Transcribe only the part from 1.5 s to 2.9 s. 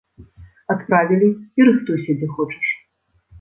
і рыхтуйся, дзе хочаш.